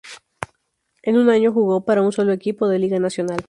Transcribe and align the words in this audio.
En 1.03 1.15
un 1.15 1.29
año 1.29 1.53
jugó 1.53 1.85
para 1.85 2.01
un 2.01 2.11
solo 2.11 2.31
equipo 2.33 2.67
de 2.67 2.79
Liga 2.79 2.97
Nacional. 2.97 3.39